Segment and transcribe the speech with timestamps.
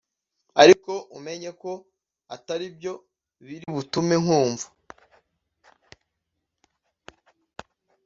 [0.61, 1.71] Ariko umenye ko
[2.35, 2.93] atari byo
[3.45, 4.67] biri butume nkumva